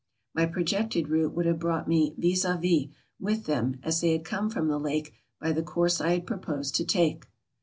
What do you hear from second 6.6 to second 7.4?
to take.